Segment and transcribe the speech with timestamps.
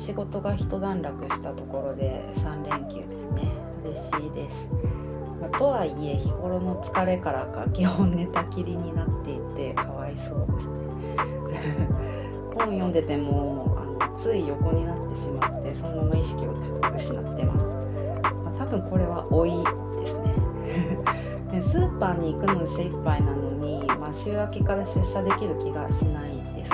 [0.00, 3.42] 仕事が一段落したところで3連休ですね。
[3.84, 4.89] 嬉しいです。
[5.58, 10.80] とはいえ日頃の疲れからか基本寝たきりになっていてかわいそうですね。
[12.54, 16.52] 本読んでてもあのつい横になってしまってそのまま意識を
[16.94, 17.66] 失ってます。
[18.44, 19.52] まあ多分これは老い
[20.00, 20.34] ですね。
[21.50, 26.72] でスーパーに行くのに精一杯なのに、まあ、週明けから出社できる気がしないです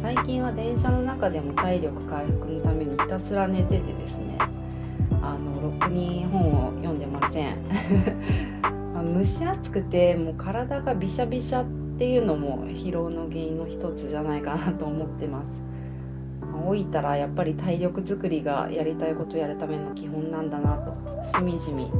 [0.00, 4.38] 最近は電車の中でも体力回復のためにひたすら寝ててですね
[5.80, 7.56] くに本を読んでません
[8.94, 11.64] ま蒸し暑くてもう体がびしゃびしゃっ
[11.98, 15.62] ていうのも疲労の原因の一つじゃないかなと思ってます
[16.40, 21.90] まあ老いたらやっぱり体力づくりがやりたいことやるための基本なんだなとしみじみ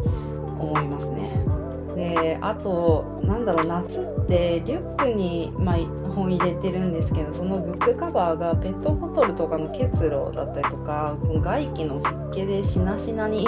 [0.59, 1.54] 思いますね。
[1.95, 5.77] であとなんだろう夏ってリュックに、まあ、
[6.14, 13.47] 本入れてるんですけどそのブックカバーがペットボトルとかの結露だったりとか外気の湿気でしなしなに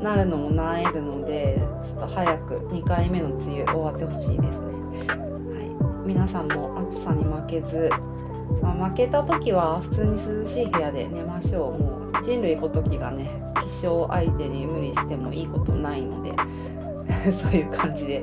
[0.00, 4.72] なるのもなえるのでちょっと早く2回目の梅雨終わってほしいですね。
[5.08, 7.90] はい、皆さんも暑さに負けず、
[8.60, 11.78] まあ負けた時は普通に涼しい部屋で寝ましょう。
[11.78, 16.32] もう人類ごときがね気象相手に無理してもいいことないので
[17.32, 18.22] そういう感じで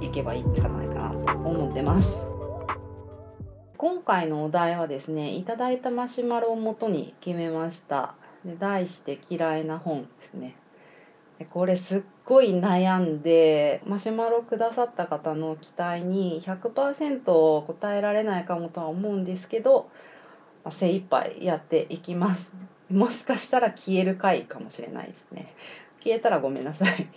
[0.00, 2.16] いけばいいんじゃないかなと思ってます。
[3.76, 8.14] 今回のお題はですねいただいたマシュマロをもとに決めました。
[8.44, 10.56] で題して「嫌いな本」ですね。
[11.38, 19.88] でこれすっごい悩んでマシュマロくださった方の期待に100%答えられないかもとは思うんですけど、
[20.64, 22.52] まあ、精一杯やっていきます。
[22.90, 25.54] もしかしたら消える回かもしれないですね。
[26.02, 27.08] 消えたらごめんなさい。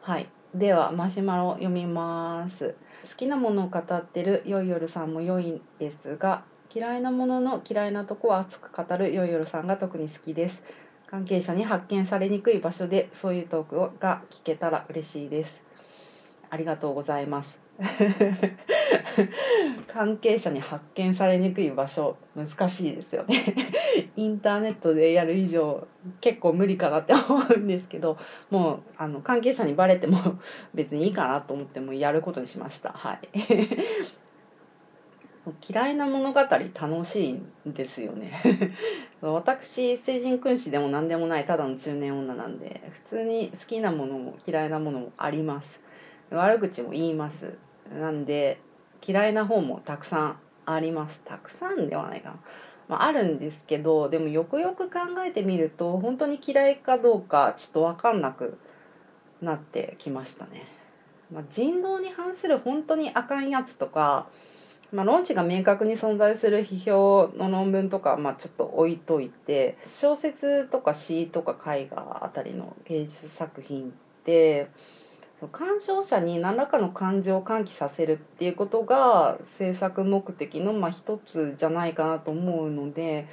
[0.00, 0.28] はい。
[0.54, 2.74] ではマシュマロ読みます。
[3.08, 6.42] 好きなものを語ってるよいよるさんも良いですが
[6.74, 10.62] 嫌いなものの嫌いなとこは熱く語るよいよるさんが特に好きです。
[11.06, 15.62] 関係者に発見されにくい場所でそういうトークをが聞けたら嬉しいです。
[16.50, 17.67] ありがとうございます。
[19.86, 23.36] 関係者に発見されにくい場所難しいですよね。
[24.16, 25.86] インターネットでやる以上
[26.20, 28.18] 結構無理かなって思うんですけど
[28.50, 30.18] もうあの関係者にバレても
[30.74, 32.90] 別にいいかなと思ってもやることにしました。
[32.90, 33.20] はい。
[35.38, 38.32] そう嫌いな物語楽しいんですよね。
[39.20, 45.80] 私成人君子でも何でもないただの中年女なんで普通に好きなものも嫌いなものもあります。
[46.30, 47.67] 悪口も言います。
[47.92, 48.60] なんで
[49.06, 51.22] 嫌いな方もたくさんあります。
[51.24, 52.36] たくさんではないかな、
[52.88, 58.58] まあ、あるんですけどでもよくよく考えてみると本当に嫌いかどうかちょっと分かんなく
[59.40, 60.66] なってきましたね、
[61.32, 64.26] まあ、人道に反する本当にあかんやつとか
[64.90, 73.92] まあ、論旨が明確に存在する批評の論文とか、まあ、ちょっと置いといて小説とか詩とか絵画あたりの芸術作品っ
[74.24, 74.68] て
[75.46, 83.28] 鑑賞者に何らかの感情を喚起させるっていうことが制作目的のまあ一つじゃないかなと思うので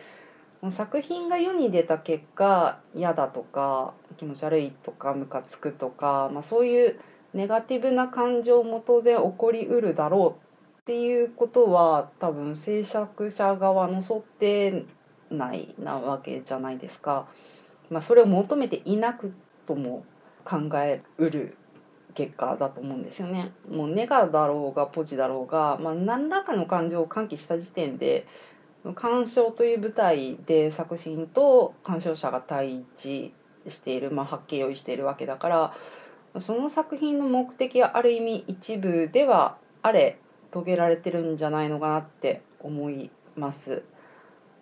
[0.70, 7.00] 作品が世に出た結果嫌だとか気持ち悪いとかムカつくとか、まあ、そういう
[7.34, 14.86] ネガティブな感情も当然起こりうるだろうっていうことは多分制作者側の想定
[15.32, 17.28] 内なわけじゃないですか。
[17.90, 19.34] まあ、それを求めていなく
[19.66, 20.06] とも
[20.44, 21.58] 考えうる
[22.16, 23.52] 結果だと思うんですよね。
[23.70, 28.26] もうネガだろうがポジだろうが、まあ、何らかの感情を喚起した時点で
[28.96, 33.31] 鑑賞という舞台で作品と鑑賞者が対峙
[33.68, 35.74] している、まあ、発見用意しているわけだか
[36.34, 40.20] らその作品の目的はある意味一部ではあれ
[40.52, 43.84] 遂げられてるんじゃないのかなって思います。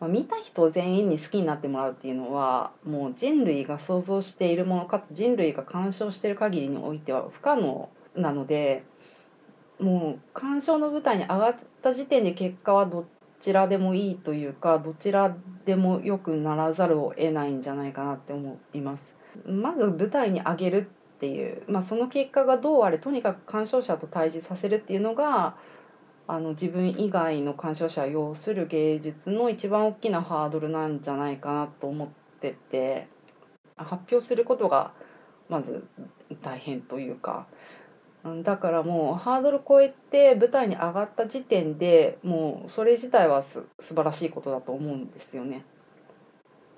[0.03, 8.83] まあ、見た人全員に好きになってもらうっていうのはもう人類が想像しているものかつ人類が鑑賞している限りにおいては不可能なので
[9.79, 13.05] もう鑑賞の舞台に上がった時点で結果はど
[13.39, 15.33] ちらでもいいというかどちら
[15.63, 19.15] でもよくならざるを得ないんじゃないかなって思います。
[19.45, 20.83] まず舞台に上げるっ
[21.19, 25.55] ていう、まあ、その結果がどうあれとにかく鑑賞者と対峙させるっていうのが
[26.27, 32.07] あの自分以外の鑑賞者を要する芸術の一番大きなハードルなんじゃないかなと思っ
[32.39, 33.07] てて
[33.75, 34.91] 発表することが
[35.49, 35.85] まず
[36.41, 37.47] 大変というか
[38.43, 45.65] だからもうハードル超えて舞台に上がった時点でもうそれ自体はす素晴らしいことだと思うんですよね。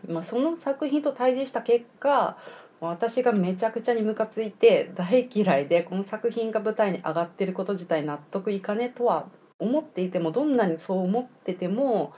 [0.08, 2.38] まあ、その作品と対峙した結果
[2.82, 9.28] 私がめちゃくちゃにムカついて大嫌いでこの作品が舞台に上がってること自体納得いかねとは
[9.60, 12.14] 思っていてもどんなにそう思ってても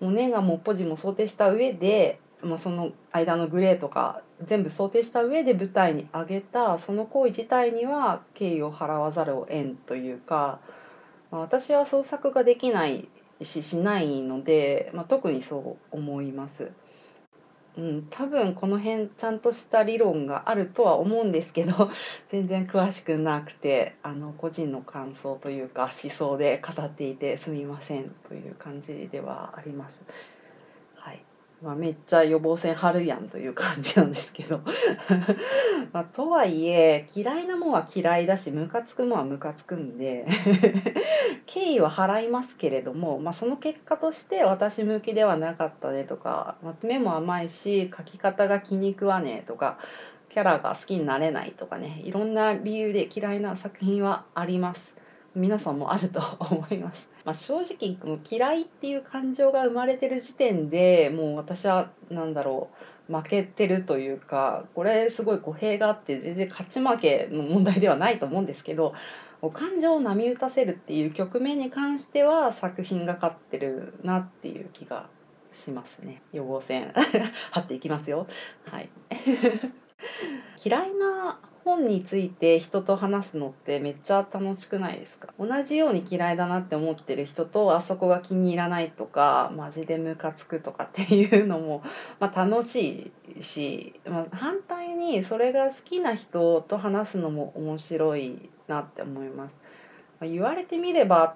[0.00, 10.58] もうネガもポジも想定した上で、まあ、その間のグレーとか全部想定した上で舞台に上げたその行為自体には敬意を払わざるを得んというか、
[11.30, 13.08] まあ、私は創作ができない
[13.42, 16.72] ししないので、まあ、特にそう思います。
[17.76, 21.90] うん、多分この辺ちゃんとした理論があるとは思うんですけど
[22.28, 30.04] 全然詳しくなくてあの個人の感想というか思想で語っていてすみませんという感じではあります。
[31.62, 34.62] まあ、めっちゃ予防線張るやんという感じなんですけど
[35.92, 40.24] まあ、とはいえ嫌いなもんは嫌いだしムカつくもんはムカつくんで
[41.44, 49.78] 敬意は払いますけれども、まあ、その結果として私向きではなかったねとか、まあ、爪も甘いし書き方が気に食わねえとか
[50.30, 54.99] キャラが好きになれないとかねいろんな理由で嫌いな作品はあります。
[55.34, 57.08] 皆さんもあると思います。
[57.24, 62.68] まあ、正直この嫌いっていう感情が生まれてる時点でもう私は何だろ
[63.08, 68.94] う負けてるというかこれすごい語弊があって全然勝ち負けの問題ではないと思うんですけど
[69.52, 75.08] 感情を波打たせるっていう局面に関しては作品が勝ってるなっていう気が
[75.52, 76.22] しますね。
[76.32, 76.92] 予防線
[77.50, 78.26] 張っていきますよ。
[78.66, 78.88] はい。
[80.64, 81.38] 嫌いな
[81.70, 85.28] 本について人と話すのってめっちゃ楽しくないですか？
[85.38, 91.82] 同じように嫌いだなって思ってる人とあそこが気に入らないとかマジでムカつくとかっていうのも、
[92.18, 99.56] まあ、楽しいし、まあ、反対にそれが好きな人と話すのも面白いなって思います。
[100.18, 101.34] まあ、言われてみればっ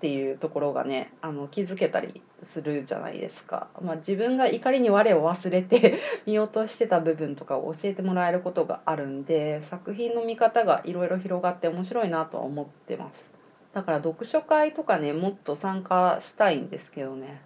[0.00, 13.30] ていうところがねあの気づけたりするじゃないですか、まあ、自分が怒りに我を忘れて 見落としてた部分とかを教えてもらえることがあるんで作品の見方がいろいろ広がって面白いなとは思ってます。
[13.72, 17.40] だから読書会とかねもっと参加したいんですけどね。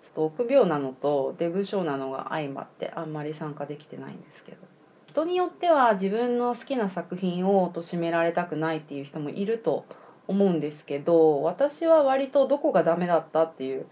[0.00, 4.58] ちょっと臆病なのとデブ症なのが相まってあんまり参加できてないんですけど。
[5.06, 9.84] 人によっては自分の好きな作品を貶められたくないっていう人もいると
[10.26, 13.86] 思うんですけど私は割とどこがダメだったっていう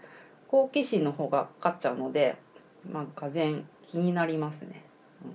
[0.51, 2.35] 好奇心の方が勝っちゃうので
[2.91, 3.55] まあがぜ
[3.85, 4.83] 気になりますね。
[5.23, 5.31] うん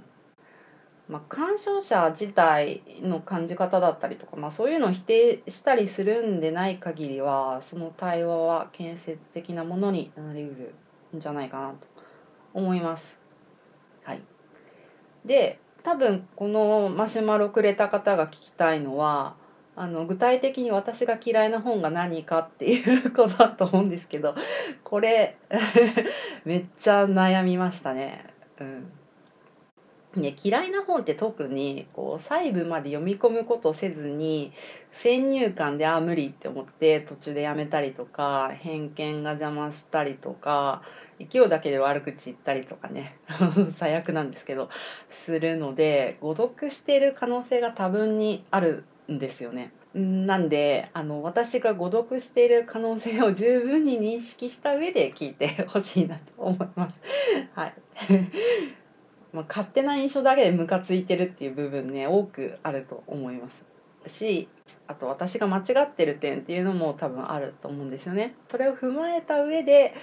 [1.09, 10.75] まあ、鑑賞者自体の感じ方だったりとか、まあ、そういうのを否定したりするんでない限りはその対話は建設的なものになりうる
[11.17, 11.87] んじゃないかなと
[12.53, 13.19] 思います。
[14.05, 14.21] はい、
[15.25, 19.35] で多分このマシュマロくれた方が聞きたいのは
[19.79, 24.35] あの具体的に私が嫌いな本が何かっていうことだと思うんですけど
[24.83, 25.37] これ
[26.47, 28.25] めっちゃ悩みましたね。
[28.59, 28.91] うん
[30.17, 34.51] ね、嫌いな本って特にこう細部まで読み込むことせずに
[34.91, 40.83] 先入観でああ無理って思って途中でやめたりとか偏見が邪魔したりとか
[41.19, 43.19] 勢いだけで悪口言ったりとかね
[43.77, 44.71] 最悪なんですけど
[45.11, 49.73] するので誤読してる可能性が多分にあるんですよね。
[49.95, 57.01] なんであの私が誤読している可能性を十分に認識した上で聞いてほしいなと思います。
[57.55, 57.75] はい
[59.33, 63.65] まあ、勝手な印象だけでムカついてるっていう部分ね多くあると思います
[64.07, 64.49] し
[64.87, 68.35] あと私が間違ってる点っていうのも多分あると思うんですよね。
[68.49, 69.95] それを踏まえた上で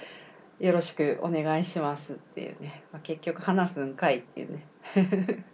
[0.60, 4.66] よろしくお願いしますっていうね、まあ、結局話すんかいっていうね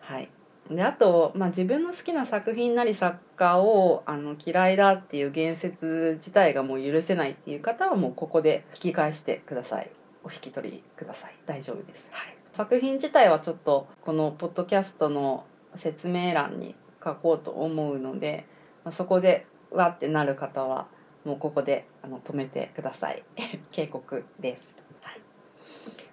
[0.00, 0.28] はい
[0.70, 9.90] であと、まあ、自分の好きな作品なり作家をあの嫌いだっていう言説自体がもう許せないっていう方はもうここで引き返してください。
[10.24, 11.34] お引き取りください。
[11.44, 15.44] 大丈夫です、はい、作品自体はちょっとこのポッドキャストの
[15.74, 18.46] 説明欄に書こうと思うので、
[18.84, 20.86] まあ、そこでわってなる方は
[21.26, 23.22] もうここであの止めてください。
[23.70, 25.20] 警告です、はい、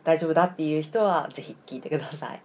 [0.03, 2.41] 大丈夫だっていう人は是非聞いてください。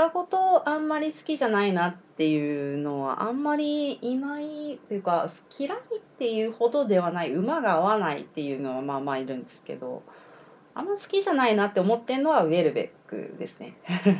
[0.00, 5.28] 家ごとあんまり好きじゃないなっていうのはあんまりいないっていうか
[5.58, 10.02] 嫌いっていうほどではない馬が合わないっていうのはまあまあいるんですけど
[10.74, 13.74] あんま好きじゃないなって思ってんのはウェルベックですね。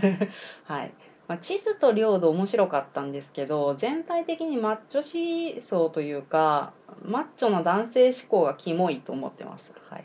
[0.65, 0.93] はい。
[1.29, 6.73] まあ、地図と領土面白かったんですけど全体的にマッチョ思想というか
[7.05, 9.73] マッチョな男性思考がキモいと思ってます。
[9.89, 10.05] はい。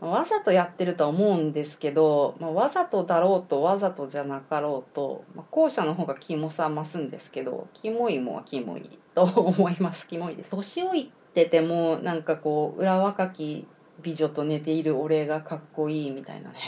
[0.00, 10.06] わざとやってるとは思うんですけど、まあ、わざとだろうとわざとじゃなかろうと、まあ、後者の方がキモさ増すんですけどキモいもはキモいと思います。
[10.06, 10.50] キモいです。
[10.52, 13.66] 年老いててもなんかこう裏若き
[14.02, 16.58] 美女と寝ている俺がかっこいいみたいなね。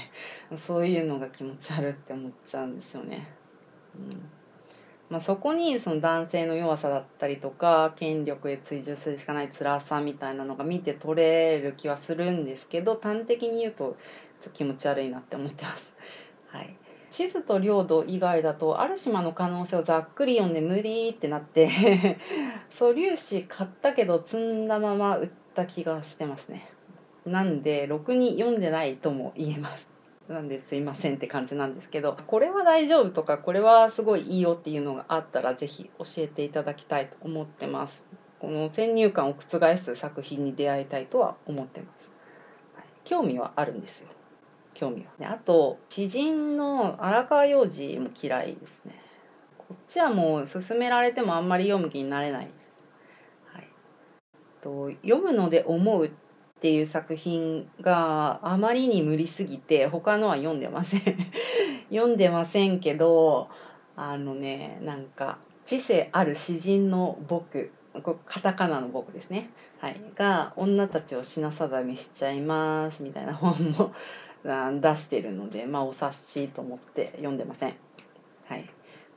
[0.56, 3.28] そういうのが気持ち悪って思っちゃうんですよね。
[3.96, 4.41] うん。
[5.12, 13.98] まあ、そこにその男性の弱さだったりとか権力へ追従するしかない辛さみたいなのが見て取れる気はするんですけど端的に言うと
[14.40, 15.98] ちょっと気持ち悪いなって思ってます。
[16.48, 16.74] はい
[17.10, 21.68] 地図と領土以外だとある島の可能性をざっくり読んで無理ってなって
[22.70, 26.70] 素粒子買ったけど積んだまま売った気がしてますね。
[27.26, 29.91] なんでろくに読んでないとも言えます。
[30.32, 38.04] なんですいませんって感じなんですけどこれは大丈夫とかこれはすごいいいよっていうのがあったら是非教えていただきたいと思ってます。
[38.40, 42.10] この先入観を覆す作品に出会いたいとは思ってます。
[42.74, 44.08] はい、興味はあるんですよ。
[44.74, 45.12] 興味は。
[45.18, 48.94] であと知人の荒川洋二も嫌いですね。
[49.56, 52.80] こっちはもう勧められてもあんまり読む気になれないです。
[53.52, 53.68] はい、
[54.60, 56.10] と読むので思うっ
[56.62, 61.00] ていう作品があまりに無理すぎて他のは読んでません。
[61.90, 63.48] 読んでませんけど
[63.96, 67.72] あのねなんか知性ある詩人の僕
[68.04, 69.50] こカタカナの僕ですね、
[69.80, 73.92] はい、が女たちを品定めしちゃいますみたいな本も
[74.44, 77.74] 出してるのでまあお察しと思って読んでません。
[78.46, 78.64] はい。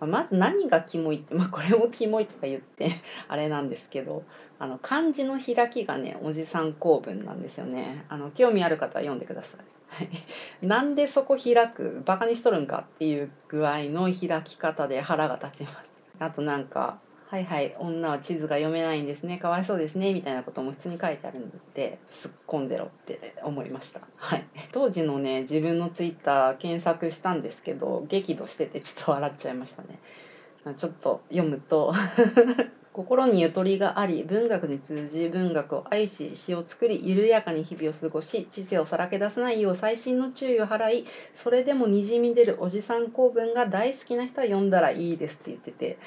[0.05, 2.89] まず何がキモいって、まあ、これもキモいとか言って
[3.27, 4.23] あれなんですけど
[4.59, 8.05] あの漢字の開きがねおじさん構文なんですよね。
[8.09, 9.57] あの興味ある方は読んでくださ
[10.61, 10.65] い。
[10.65, 15.93] なんでそこ開くバカにしとるんかっていう具合の開き方で腹が立ちます。
[16.19, 24.01] あとなんかはいはい女は地図が読めないんですねかわいそうですねみたいなことも普通に書いてあるので突っ込んでろって思いました。
[24.17, 24.45] はい。
[24.71, 29.99] 当時のね自分のツイッター検索したんですけど激怒しててちょっと笑っちゃいましたね。
[30.77, 31.93] ちょっと読むと
[32.95, 45.97] 心にゆとりがあり文学に通じ文学を愛し詩を作り緩やかに日々を過ごし知性をさらけ出さないよう細心の注意を払いそれでもにじみ出るおじさん公文が大好きな人は読んだらいいですって言ってて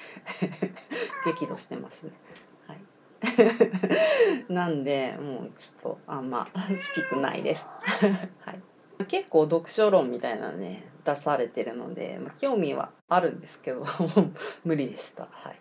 [1.38, 2.12] 激怒してますね。
[2.66, 2.78] はい、
[4.50, 6.60] なんでもうちょっとあんま好
[6.94, 7.66] きくないです。
[8.40, 13.84] はい、結構読書論みたいなね出されてるので、まあ、興味はあるんですけど
[14.64, 15.28] 無理でした。
[15.30, 15.58] はい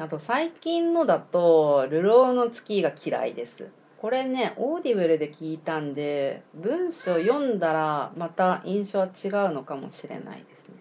[0.00, 3.68] あと最近のだと「流浪の月」が嫌いです。
[3.98, 10.76] これねオーディブルで聞いたんで文章読んだらまた印象は違うのかもしれないですね。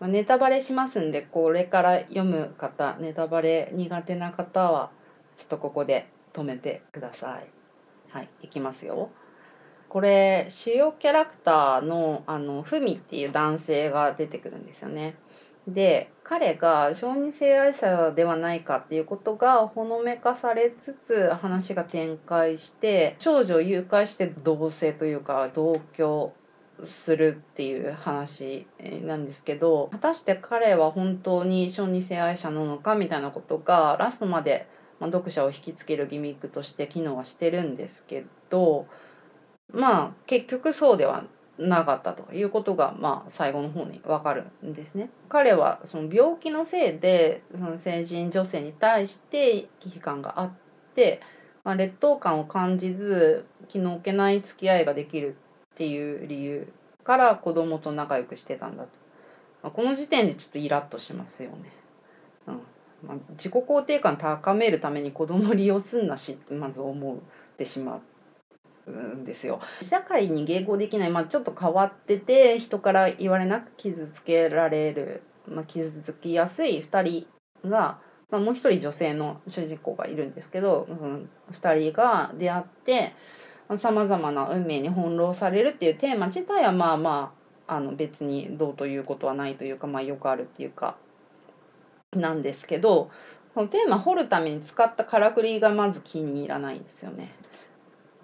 [0.00, 4.90] まあ、ネタバレしますんでこれから読む方ネタバレ苦手な方は
[5.34, 7.46] ちょっとここで止めてください。
[8.10, 9.08] はい、いきますよ。
[9.88, 15.14] これ主要キャラクターのあのふみっていう男性が出てくるんですよね。
[15.66, 26.32] で彼が小児性愛者ではないかっていうことがほのめかされつつ話が展開して少女を誘拐して同性というか同居
[26.84, 28.66] するっていう話
[29.02, 34.68] なんですけど果たして彼は本当に小児性愛者なのかみたいなことがラストまで
[35.00, 38.86] 読者を引きつけるギミックとして機能はしてるんですけど
[39.72, 41.24] まあ結局そうでは
[41.58, 45.08] なかったということが、まあ、最後の方に分かるんですね。
[45.28, 50.50] 彼はその病気のせいでその成人女性に対して危機感があっ
[50.94, 51.20] て、
[51.64, 55.36] まあ、劣等感を感じず気の置けない付き合いができる
[55.74, 56.68] っていう理由
[57.04, 58.88] から子供と仲良くしてたんだと。
[59.62, 61.72] まあ、この時点でちょっとイラッとしますよね。
[62.46, 62.60] うん
[63.06, 67.16] まあ、自己肯定感高めるために子供利用すんなしってまず思っ
[67.56, 68.00] てしまう。
[68.90, 69.60] んですよ。
[69.80, 77.98] 社会に迎合できない、まあ、ちょっと変わってて人から言われなく傷つけられる、まあ、傷つきやすい2人が、
[78.30, 81.20] まあ、もう一人女性の主人公がいるんですけどその
[81.52, 83.12] 2人が出会って
[83.76, 87.32] さまざまな運命に翻弄されるっていうテーマ自体はまあま
[87.66, 90.96] ああの別にどうということはないというか、まあ、よくあるっていうか
[92.12, 93.10] なんですけど
[93.54, 97.32] そのテーマ掘るために使ったからくりがまず気に入らないんですよね。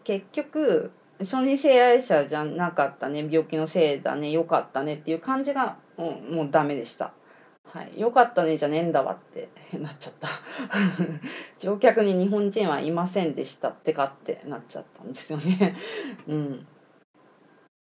[0.05, 0.93] 結局
[1.23, 3.27] 小児性愛者じゃなかったね。
[3.31, 4.31] 病気のせいだね。
[4.31, 4.95] よかったね。
[4.95, 6.03] っていう感じが、う、
[6.35, 7.13] もうダメでした。
[7.65, 10.29] はい、よかったねじゃねえんだわってなっちゃった。
[11.57, 15.75] 乗客に日本人はいませんでしたってかってなっちゃったんですよね。
[16.29, 16.67] うん。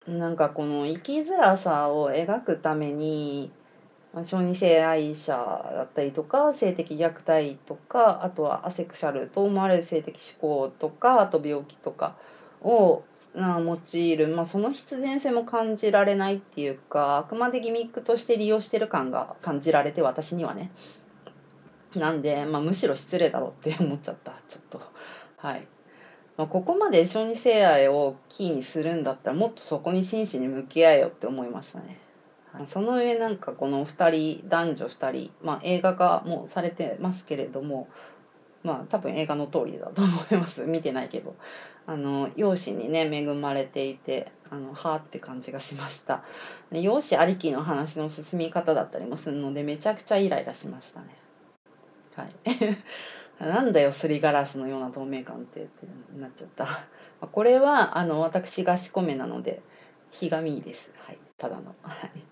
[0.07, 3.53] なんかこの生きづらさを描くために
[4.23, 12.17] 小児性愛者だったりとか性的虐待とかあとはアセクシャルと思われる性的指向とかあと病気とか
[12.61, 13.05] を
[13.35, 20.71] 用いる、まあ、その必然性も感じられないっていうかあくまでギミックとして利用してる感が感じられて私にはね。
[21.95, 24.33] なんで、まあ、むしろ失礼だろうって思っちゃった。
[24.49, 24.81] ちょっと。
[25.37, 25.67] はい、
[26.37, 32.02] まあ、ここまで小児性愛をキーにするんだったらもっとそこに真摯に向き合えよって思いましたね。
[32.67, 37.89] その上なんかこの2人男女2人、まあ、映画化もされてますけれども
[38.63, 40.63] まあ多分映画の通りだと思います。
[40.67, 41.35] 見てないけど。
[41.85, 46.23] あの容姿にね恵まれていてあのはあって感じがしました。
[46.71, 51.07] 容姿ありきの話の進み方だったりもするのでめちゃくちゃイライラしましたね。
[52.15, 52.33] はい。
[53.45, 56.67] なんだよすりガラスのような透明感ってってなっちゃった。
[57.27, 59.61] これはあの私が仕込めなので
[60.13, 60.93] ひがみです。
[60.99, 61.19] はい。
[61.37, 61.75] ただの。
[61.83, 62.32] はい。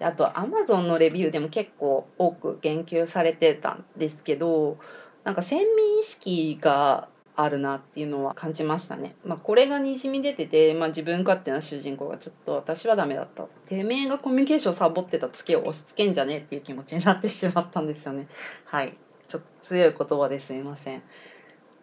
[0.00, 4.78] あとアマゾンのレビューでも結構多く言及されてたんですけど
[5.24, 9.14] なんか先民意識があるなっていうのは感じましたね。
[9.24, 18.26] まあ、これがにじみ出てて、まあ、自分勝手な主人公がちょっと私はダメだったてめえがコミュニケーションサボってたツケを押し付けんじゃねえっていう気持ちになってしまったんですよね。
[18.64, 18.94] はい。
[19.28, 21.02] ちょっと強い言葉ですいません。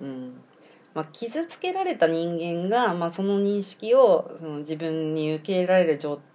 [0.02, 0.42] うん。
[0.96, 6.33] まあ、傷つけられた人間が、まあ、その認識をその自分に受け入れられる状態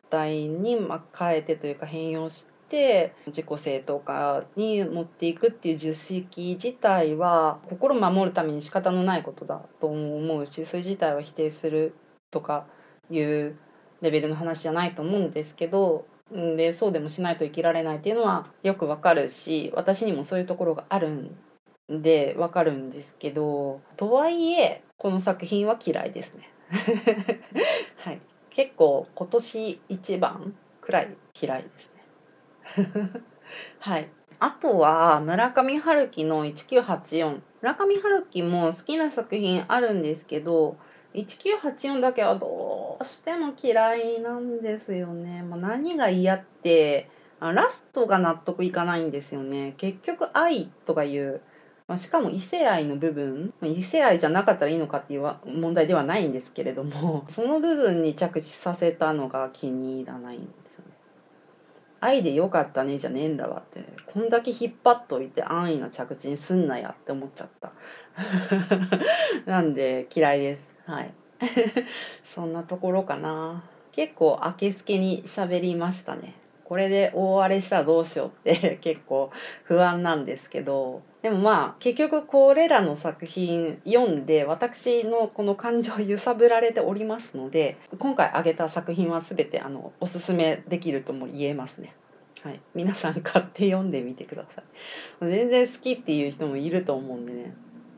[0.48, 11.94] に、まあ、変えてというか変容して自己正当化に持っていくっていう実績自体は心を守るために仕方のないことだと思うしそれ自体は否定する
[12.30, 12.66] とか
[13.10, 13.56] いう
[14.00, 21.36] レベルの話じゃないと思うんですけどでそうでもしないと生きられないっていうのはよくわかるし私にもそういうところがあるん
[21.88, 26.50] でわかるんですけどとはいえこの作品は嫌いですね。
[27.96, 33.22] はい、結構今年一番くらい嫌いですね。
[33.80, 34.08] はい。
[34.40, 37.40] あとは、村上春樹の1984。
[37.60, 40.76] 村上春樹も好きな作品あるんですけど、
[41.14, 45.42] 1984だけはどうしても嫌いなんですよね。
[45.42, 47.08] まあ、何が嫌って、
[47.40, 49.74] ラストが納得いかないんですよね。
[49.76, 51.40] 結局愛とかいう、
[51.88, 60.92] まあ、しかも異性愛の部分、まあ、異性愛じゃなかったらいいのかっていう問題ではないんですけれども、 その部分に着地させたのが気に入らないんですよね。
[62.00, 67.72] 愛でよかったねじゃねえんだわってこんだけ引っ張っといて安易な着地にすんなやって思っちゃった。
[69.50, 70.76] なんで嫌いです。
[70.84, 71.12] はい。
[72.22, 73.64] そんなところかな。
[73.92, 76.34] 結構明けすけに喋りましたね。
[76.64, 79.30] これで大荒れしたらどうしようって結構
[79.64, 81.02] 不安なんですけど。
[81.22, 91.94] でもまあ結局これらの作品読んで私のこの感情を揺さぶられておりますので今回挙げた作品は全てあのおすすめできるとも言えますね。
[92.44, 94.64] はい、皆さん買って読んでみてください。
[95.26, 97.54] 全然好きっていう人もいると思うんでね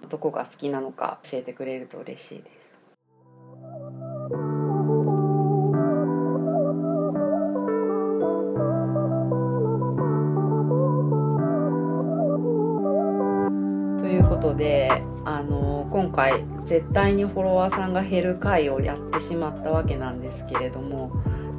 [0.09, 4.10] どこが好きなのか教えてくれると嬉しいです。
[14.11, 21.11] いうことであの今回絶対にフォロワーさんが減る回をやってしまったわけなんですけれども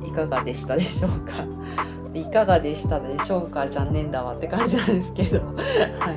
[0.05, 1.45] いかがでしたでしょうか？
[2.13, 3.67] いかがでしたでしょうか？
[3.67, 5.39] じゃんねんだわって感じなんですけど、
[5.99, 6.11] は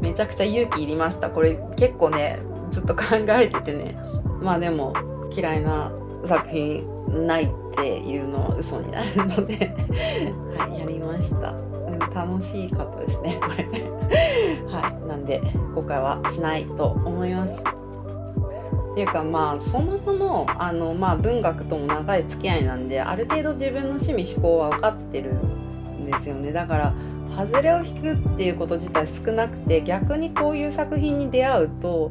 [0.00, 1.30] い、めちゃくちゃ勇気いりました。
[1.30, 2.38] これ結構ね
[2.70, 3.96] ずっと考えててね。
[4.42, 4.92] まあでも
[5.34, 5.92] 嫌いな
[6.24, 6.84] 作品
[7.26, 9.74] ないっていうのは嘘になるので。
[10.58, 11.54] はいやりました。
[12.14, 13.68] 楽しかったですねこれ
[14.70, 15.40] はい、なんで
[15.74, 17.62] 今回はしないと思います。
[18.92, 26.94] っていうかまあそもそもあの、まあ、文学とも長い付き合いなんである程度自分の趣味思考は分かってるんですよねだから
[27.36, 32.10] 外れを引くっていうこと自体少なくて逆にこういう作品に出会うと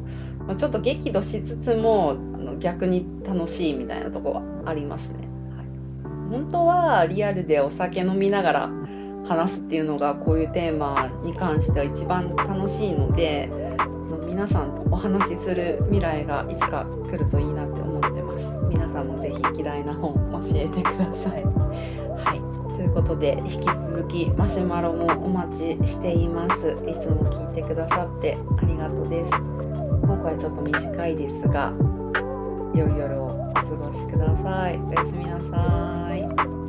[0.56, 5.28] ちょっと激怒しつつもあの逆に楽しいみたいなとこはありますね。
[5.56, 5.66] はい、
[6.30, 8.70] 本当はリアルでお酒飲みながら
[9.26, 13.48] 話すっていうのがこういうテーマに関しては一番楽しいので
[14.26, 18.56] 皆さんとお話しする未来がいつか来るといいなって思ってます。
[18.68, 21.44] 皆さんもぜひ嫌いな本教えてください。
[21.44, 22.76] はい。
[22.76, 26.76] ということで引き続きマシュマロもお待ちしています。
[26.88, 29.32] いつも聞いてくださってありがとうです。
[29.32, 31.72] 今回ちょっと短いですが
[32.74, 34.78] 良い夜をお過ごしください。
[34.78, 36.59] おやすみなさい。